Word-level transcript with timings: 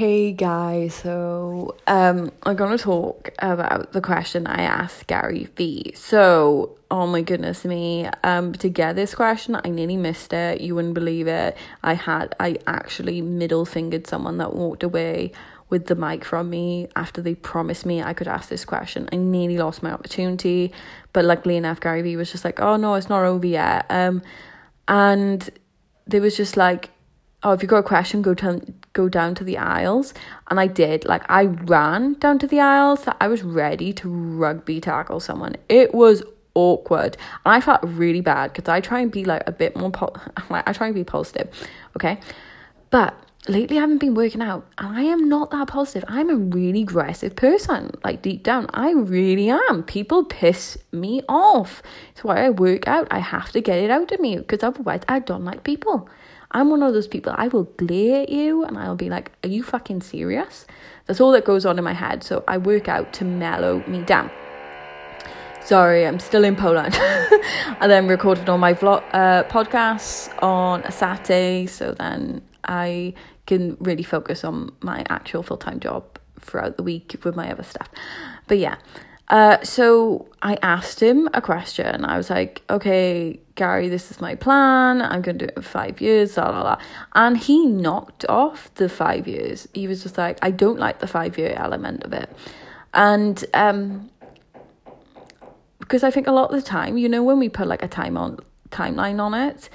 Hey 0.00 0.32
guys, 0.32 0.94
so 0.94 1.76
um 1.86 2.32
I'm 2.44 2.56
gonna 2.56 2.78
talk 2.78 3.28
about 3.38 3.92
the 3.92 4.00
question 4.00 4.46
I 4.46 4.62
asked 4.62 5.06
Gary 5.08 5.50
Vee. 5.56 5.92
So, 5.94 6.78
oh 6.90 7.06
my 7.06 7.20
goodness 7.20 7.66
me, 7.66 8.08
um 8.24 8.54
to 8.54 8.70
get 8.70 8.96
this 8.96 9.14
question 9.14 9.60
I 9.62 9.68
nearly 9.68 9.98
missed 9.98 10.32
it. 10.32 10.62
You 10.62 10.74
wouldn't 10.74 10.94
believe 10.94 11.28
it. 11.28 11.54
I 11.82 11.92
had 11.92 12.34
I 12.40 12.56
actually 12.66 13.20
middle 13.20 13.66
fingered 13.66 14.06
someone 14.06 14.38
that 14.38 14.54
walked 14.54 14.82
away 14.82 15.32
with 15.68 15.84
the 15.84 15.96
mic 15.96 16.24
from 16.24 16.48
me 16.48 16.88
after 16.96 17.20
they 17.20 17.34
promised 17.34 17.84
me 17.84 18.02
I 18.02 18.14
could 18.14 18.26
ask 18.26 18.48
this 18.48 18.64
question. 18.64 19.06
I 19.12 19.16
nearly 19.16 19.58
lost 19.58 19.82
my 19.82 19.92
opportunity, 19.92 20.72
but 21.12 21.26
luckily 21.26 21.58
enough 21.58 21.78
Gary 21.78 22.00
Vee 22.00 22.16
was 22.16 22.32
just 22.32 22.46
like, 22.46 22.58
"Oh 22.58 22.76
no, 22.76 22.94
it's 22.94 23.10
not 23.10 23.24
over 23.24 23.46
yet." 23.46 23.84
Um 23.90 24.22
and 24.88 25.50
there 26.06 26.22
was 26.22 26.38
just 26.38 26.56
like 26.56 26.88
oh, 27.42 27.52
if 27.52 27.62
you've 27.62 27.70
got 27.70 27.78
a 27.78 27.82
question, 27.82 28.22
go 28.22 28.34
down, 28.34 28.74
go 28.92 29.08
down 29.08 29.34
to 29.36 29.44
the 29.44 29.58
aisles. 29.58 30.14
And 30.48 30.60
I 30.60 30.66
did. 30.66 31.04
Like, 31.04 31.22
I 31.28 31.44
ran 31.44 32.14
down 32.14 32.38
to 32.40 32.46
the 32.46 32.60
aisles. 32.60 33.04
I 33.20 33.28
was 33.28 33.42
ready 33.42 33.92
to 33.94 34.08
rugby 34.08 34.80
tackle 34.80 35.20
someone. 35.20 35.56
It 35.68 35.94
was 35.94 36.22
awkward. 36.54 37.16
And 37.44 37.54
I 37.54 37.60
felt 37.60 37.80
really 37.82 38.20
bad 38.20 38.52
because 38.52 38.68
I 38.68 38.80
try 38.80 39.00
and 39.00 39.10
be 39.10 39.24
like 39.24 39.42
a 39.46 39.52
bit 39.52 39.76
more, 39.76 39.90
po- 39.90 40.14
like, 40.50 40.68
I 40.68 40.72
try 40.72 40.86
and 40.86 40.94
be 40.94 41.04
positive. 41.04 41.48
Okay. 41.96 42.18
But 42.90 43.14
lately 43.48 43.78
I 43.78 43.80
haven't 43.80 43.98
been 43.98 44.14
working 44.14 44.42
out 44.42 44.66
and 44.78 44.96
I 44.96 45.02
am 45.02 45.28
not 45.28 45.50
that 45.50 45.68
positive. 45.68 46.04
I'm 46.08 46.28
a 46.28 46.36
really 46.36 46.82
aggressive 46.82 47.36
person. 47.36 47.92
Like 48.04 48.22
deep 48.22 48.42
down, 48.42 48.66
I 48.74 48.92
really 48.92 49.48
am. 49.48 49.82
People 49.84 50.24
piss 50.24 50.76
me 50.92 51.22
off. 51.28 51.82
It's 52.10 52.24
why 52.24 52.44
I 52.44 52.50
work 52.50 52.86
out. 52.86 53.08
I 53.10 53.20
have 53.20 53.52
to 53.52 53.60
get 53.60 53.78
it 53.78 53.90
out 53.90 54.12
of 54.12 54.20
me 54.20 54.36
because 54.36 54.62
otherwise 54.62 55.02
I 55.08 55.20
don't 55.20 55.44
like 55.44 55.64
people. 55.64 56.08
I'm 56.52 56.70
one 56.70 56.82
of 56.82 56.92
those 56.92 57.06
people, 57.06 57.34
I 57.36 57.48
will 57.48 57.64
glare 57.64 58.22
at 58.22 58.28
you 58.28 58.64
and 58.64 58.76
I'll 58.76 58.96
be 58.96 59.08
like, 59.08 59.30
Are 59.44 59.48
you 59.48 59.62
fucking 59.62 60.02
serious? 60.02 60.66
That's 61.06 61.20
all 61.20 61.32
that 61.32 61.44
goes 61.44 61.64
on 61.64 61.78
in 61.78 61.84
my 61.84 61.92
head. 61.92 62.22
So 62.22 62.44
I 62.48 62.58
work 62.58 62.88
out 62.88 63.12
to 63.14 63.24
mellow 63.24 63.84
me 63.86 64.02
down. 64.02 64.30
Sorry, 65.62 66.06
I'm 66.06 66.18
still 66.18 66.42
in 66.44 66.56
Poland. 66.56 66.96
I 67.00 67.86
then 67.86 68.08
recorded 68.08 68.48
all 68.48 68.58
my 68.58 68.74
vlog 68.74 69.04
uh, 69.12 69.44
podcasts 69.44 70.30
on 70.42 70.82
a 70.82 70.90
Saturday, 70.90 71.66
so 71.66 71.92
then 71.92 72.42
I 72.64 73.14
can 73.46 73.76
really 73.78 74.02
focus 74.02 74.42
on 74.42 74.72
my 74.80 75.04
actual 75.08 75.42
full 75.42 75.58
time 75.58 75.78
job 75.78 76.18
throughout 76.40 76.76
the 76.76 76.82
week 76.82 77.14
with 77.22 77.36
my 77.36 77.52
other 77.52 77.62
stuff. 77.62 77.88
But 78.48 78.58
yeah, 78.58 78.76
uh, 79.30 79.62
so 79.62 80.26
I 80.42 80.58
asked 80.60 81.00
him 81.00 81.28
a 81.32 81.40
question. 81.40 82.04
I 82.04 82.16
was 82.16 82.30
like, 82.30 82.62
okay, 82.68 83.38
Gary, 83.54 83.88
this 83.88 84.10
is 84.10 84.20
my 84.20 84.34
plan. 84.34 85.00
I'm 85.00 85.22
going 85.22 85.38
to 85.38 85.46
do 85.46 85.48
it 85.50 85.56
in 85.56 85.62
five 85.62 86.00
years, 86.00 86.36
la 86.36 86.50
la 86.50 86.62
la. 86.62 86.78
And 87.14 87.38
he 87.38 87.64
knocked 87.64 88.24
off 88.28 88.74
the 88.74 88.88
five 88.88 89.28
years. 89.28 89.68
He 89.72 89.86
was 89.86 90.02
just 90.02 90.18
like, 90.18 90.38
I 90.42 90.50
don't 90.50 90.80
like 90.80 90.98
the 90.98 91.06
five 91.06 91.38
year 91.38 91.54
element 91.56 92.02
of 92.02 92.12
it. 92.12 92.28
And 92.92 93.44
um, 93.54 94.10
because 95.78 96.02
I 96.02 96.10
think 96.10 96.26
a 96.26 96.32
lot 96.32 96.52
of 96.52 96.56
the 96.56 96.66
time, 96.66 96.98
you 96.98 97.08
know, 97.08 97.22
when 97.22 97.38
we 97.38 97.48
put 97.48 97.68
like 97.68 97.84
a 97.84 97.88
time 97.88 98.16
on 98.16 98.40
timeline 98.70 99.20
on 99.20 99.32
it, 99.34 99.70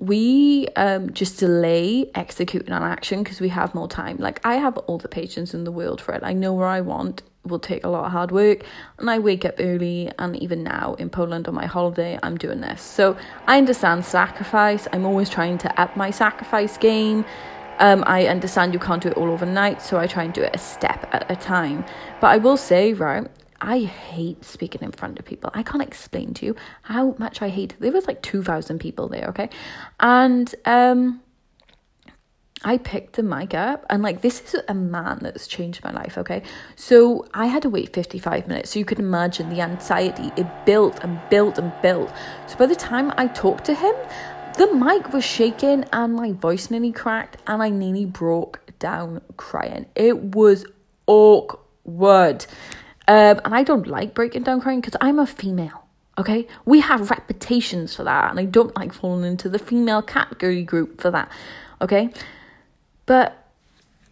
we 0.00 0.68
um 0.76 1.12
just 1.12 1.40
delay 1.40 2.08
executing 2.14 2.70
an 2.72 2.84
action 2.84 3.24
because 3.24 3.40
we 3.40 3.48
have 3.48 3.74
more 3.74 3.88
time. 3.88 4.16
Like 4.18 4.40
I 4.44 4.54
have 4.54 4.76
all 4.78 4.98
the 4.98 5.08
patience 5.08 5.54
in 5.54 5.64
the 5.64 5.72
world 5.72 6.00
for 6.00 6.14
it. 6.14 6.22
I 6.22 6.32
know 6.32 6.52
where 6.54 6.68
I 6.68 6.80
want 6.80 7.22
will 7.48 7.58
take 7.58 7.84
a 7.84 7.88
lot 7.88 8.04
of 8.04 8.12
hard 8.12 8.30
work 8.30 8.62
and 8.98 9.10
I 9.10 9.18
wake 9.18 9.44
up 9.44 9.54
early 9.58 10.10
and 10.18 10.36
even 10.36 10.62
now 10.62 10.94
in 10.98 11.10
Poland 11.10 11.48
on 11.48 11.54
my 11.54 11.66
holiday 11.66 12.18
I'm 12.22 12.36
doing 12.36 12.60
this. 12.60 12.80
So 12.82 13.16
I 13.46 13.58
understand 13.58 14.04
sacrifice. 14.04 14.86
I'm 14.92 15.04
always 15.04 15.28
trying 15.28 15.58
to 15.58 15.80
up 15.80 15.96
my 15.96 16.10
sacrifice 16.10 16.76
game. 16.78 17.24
Um, 17.78 18.02
I 18.06 18.26
understand 18.26 18.74
you 18.74 18.80
can't 18.80 19.02
do 19.02 19.08
it 19.08 19.16
all 19.16 19.30
overnight, 19.30 19.80
so 19.82 19.98
I 19.98 20.06
try 20.08 20.24
and 20.24 20.34
do 20.34 20.42
it 20.42 20.54
a 20.54 20.58
step 20.58 21.08
at 21.12 21.30
a 21.30 21.36
time. 21.36 21.84
But 22.20 22.28
I 22.28 22.38
will 22.38 22.56
say, 22.56 22.92
right, 22.92 23.28
I 23.60 23.80
hate 23.80 24.44
speaking 24.44 24.82
in 24.82 24.92
front 24.92 25.18
of 25.18 25.24
people. 25.24 25.50
I 25.54 25.62
can't 25.62 25.82
explain 25.82 26.34
to 26.34 26.46
you 26.46 26.56
how 26.82 27.14
much 27.18 27.42
I 27.42 27.48
hate. 27.48 27.74
There 27.78 27.92
was 27.92 28.06
like 28.06 28.22
2,000 28.22 28.78
people 28.78 29.08
there, 29.08 29.26
okay? 29.28 29.48
And 30.00 30.52
um 30.64 31.20
I 32.64 32.78
picked 32.78 33.14
the 33.14 33.22
mic 33.22 33.54
up 33.54 33.86
and 33.88 34.02
like 34.02 34.20
this 34.20 34.54
is 34.54 34.62
a 34.68 34.74
man 34.74 35.20
that's 35.22 35.46
changed 35.46 35.84
my 35.84 35.92
life, 35.92 36.18
okay? 36.18 36.42
So 36.74 37.26
I 37.32 37.46
had 37.46 37.62
to 37.62 37.70
wait 37.70 37.92
55 37.92 38.48
minutes. 38.48 38.70
So 38.70 38.78
you 38.78 38.84
can 38.84 38.98
imagine 38.98 39.48
the 39.48 39.60
anxiety. 39.60 40.32
It 40.36 40.46
built 40.66 40.98
and 41.02 41.20
built 41.30 41.58
and 41.58 41.72
built. 41.82 42.12
So 42.48 42.56
by 42.56 42.66
the 42.66 42.74
time 42.74 43.12
I 43.16 43.28
talked 43.28 43.64
to 43.66 43.74
him, 43.74 43.94
the 44.56 44.72
mic 44.74 45.12
was 45.12 45.24
shaking 45.24 45.84
and 45.92 46.14
my 46.14 46.32
voice 46.32 46.70
nearly 46.70 46.90
cracked 46.90 47.36
and 47.46 47.62
I 47.62 47.68
nearly 47.68 48.06
broke 48.06 48.60
down 48.80 49.20
crying. 49.36 49.86
It 49.94 50.34
was 50.34 50.64
awkward. 51.06 52.44
Um, 53.06 53.40
and 53.44 53.54
I 53.54 53.62
don't 53.62 53.86
like 53.86 54.14
breaking 54.14 54.42
down 54.42 54.60
crying 54.60 54.80
because 54.80 54.96
I'm 55.00 55.18
a 55.18 55.26
female. 55.26 55.84
Okay, 56.18 56.48
we 56.64 56.80
have 56.80 57.10
reputations 57.10 57.94
for 57.94 58.02
that, 58.02 58.30
and 58.30 58.40
I 58.40 58.44
don't 58.44 58.74
like 58.76 58.92
falling 58.92 59.24
into 59.24 59.48
the 59.48 59.58
female 59.58 60.02
category 60.02 60.64
group 60.64 61.00
for 61.00 61.12
that. 61.12 61.30
Okay, 61.80 62.10
but 63.08 63.44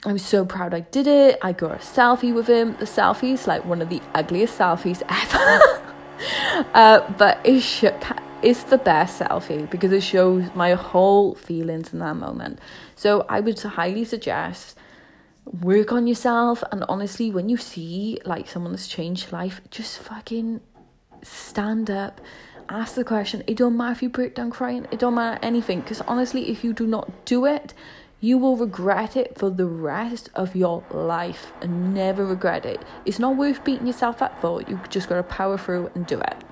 I'm 0.04 0.18
so 0.18 0.44
proud 0.44 0.74
I 0.74 0.80
did 0.80 1.06
it. 1.06 1.38
I 1.42 1.52
got 1.52 1.72
a 1.72 1.76
selfie 1.76 2.34
with 2.34 2.48
him. 2.48 2.76
The 2.78 2.86
selfie's 2.86 3.46
like 3.46 3.64
one 3.64 3.82
of 3.82 3.88
the 3.88 4.00
ugliest 4.14 4.58
selfies 4.58 5.02
ever. 5.08 5.84
uh, 6.74 7.12
but 7.16 7.38
it 7.44 7.60
sh- 7.60 7.84
it's 8.42 8.64
the 8.64 8.78
best 8.78 9.20
selfie 9.20 9.68
because 9.70 9.92
it 9.92 10.02
shows 10.02 10.44
my 10.54 10.74
whole 10.74 11.34
feelings 11.34 11.92
in 11.92 11.98
that 12.00 12.14
moment. 12.14 12.58
So 12.94 13.26
I 13.28 13.40
would 13.40 13.60
highly 13.60 14.04
suggest 14.04 14.78
work 15.44 15.92
on 15.92 16.06
yourself 16.06 16.64
and 16.72 16.84
honestly 16.88 17.30
when 17.30 17.48
you 17.48 17.56
see 17.56 18.18
like 18.24 18.48
someone 18.48 18.72
that's 18.72 18.88
changed 18.88 19.30
life 19.30 19.60
just 19.70 19.96
fucking 20.00 20.60
stand 21.22 21.88
up 21.88 22.20
ask 22.68 22.96
the 22.96 23.04
question 23.04 23.44
it 23.46 23.56
don't 23.56 23.76
matter 23.76 23.92
if 23.92 24.02
you 24.02 24.08
break 24.08 24.34
down 24.34 24.50
crying 24.50 24.88
it 24.90 24.98
don't 24.98 25.14
matter 25.14 25.38
anything 25.42 25.80
because 25.80 26.00
honestly 26.02 26.50
if 26.50 26.64
you 26.64 26.72
do 26.72 26.84
not 26.84 27.24
do 27.24 27.44
it 27.44 27.72
you 28.20 28.38
will 28.38 28.56
regret 28.56 29.16
it 29.16 29.38
for 29.38 29.50
the 29.50 29.66
rest 29.66 30.30
of 30.34 30.56
your 30.56 30.84
life 30.90 31.52
and 31.60 31.92
never 31.92 32.24
regret 32.24 32.64
it. 32.64 32.82
It's 33.04 33.18
not 33.18 33.36
worth 33.36 33.64
beating 33.64 33.86
yourself 33.86 34.22
up 34.22 34.40
for. 34.40 34.62
You 34.62 34.80
just 34.88 35.08
got 35.08 35.16
to 35.16 35.22
power 35.22 35.58
through 35.58 35.90
and 35.94 36.06
do 36.06 36.18
it. 36.20 36.44